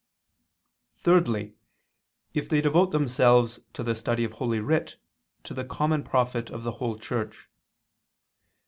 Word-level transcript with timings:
Thirdly, 0.97 1.53
if 2.33 2.49
they 2.49 2.59
devote 2.59 2.89
themselves 2.89 3.59
to 3.73 3.83
the 3.83 3.93
study 3.93 4.23
of 4.23 4.33
Holy 4.33 4.59
Writ 4.59 4.95
to 5.43 5.53
the 5.53 5.63
common 5.63 6.01
profit 6.03 6.49
of 6.49 6.63
the 6.63 6.71
whole 6.71 6.97
Church. 6.97 7.47